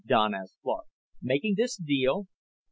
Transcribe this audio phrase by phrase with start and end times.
[0.07, 0.85] Don asked Clark.
[1.21, 2.25] "Making this deal?"